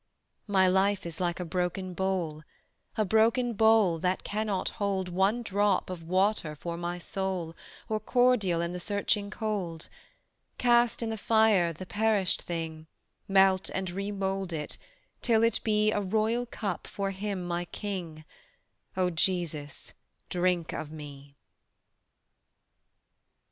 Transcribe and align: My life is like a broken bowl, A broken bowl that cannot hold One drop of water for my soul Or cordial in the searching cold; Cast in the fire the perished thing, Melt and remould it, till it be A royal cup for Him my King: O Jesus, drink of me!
My 0.47 0.67
life 0.67 1.05
is 1.05 1.19
like 1.19 1.39
a 1.39 1.45
broken 1.45 1.93
bowl, 1.93 2.41
A 2.97 3.05
broken 3.05 3.53
bowl 3.53 3.99
that 3.99 4.23
cannot 4.23 4.69
hold 4.81 5.09
One 5.09 5.43
drop 5.43 5.91
of 5.91 6.01
water 6.01 6.55
for 6.55 6.75
my 6.75 6.97
soul 6.97 7.55
Or 7.87 7.99
cordial 7.99 8.61
in 8.61 8.73
the 8.73 8.79
searching 8.79 9.29
cold; 9.29 9.89
Cast 10.57 11.03
in 11.03 11.11
the 11.11 11.17
fire 11.17 11.71
the 11.71 11.85
perished 11.85 12.41
thing, 12.41 12.87
Melt 13.27 13.69
and 13.75 13.91
remould 13.91 14.51
it, 14.51 14.75
till 15.21 15.43
it 15.43 15.59
be 15.63 15.91
A 15.91 16.01
royal 16.01 16.47
cup 16.47 16.87
for 16.87 17.11
Him 17.11 17.45
my 17.45 17.65
King: 17.65 18.25
O 18.97 19.11
Jesus, 19.11 19.93
drink 20.29 20.73
of 20.73 20.91
me! 20.91 21.35